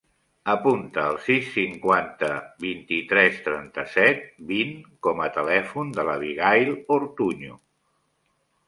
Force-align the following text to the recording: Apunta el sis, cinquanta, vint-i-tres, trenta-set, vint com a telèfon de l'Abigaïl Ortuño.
Apunta 0.51 1.01
el 1.09 1.19
sis, 1.25 1.49
cinquanta, 1.57 2.29
vint-i-tres, 2.65 3.37
trenta-set, 3.49 4.25
vint 4.55 4.75
com 5.09 5.23
a 5.29 5.29
telèfon 5.39 5.95
de 6.01 6.11
l'Abigaïl 6.11 6.77
Ortuño. 7.01 7.65